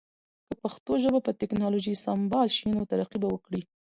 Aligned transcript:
که 0.47 0.53
پښتو 0.63 0.91
ژبه 1.03 1.19
په 1.25 1.31
ټکنالوژی 1.41 1.95
سمبال 2.05 2.47
شی 2.55 2.65
نو 2.73 2.79
ترقی 2.91 3.17
به 3.21 3.27
وکړی 3.29 3.61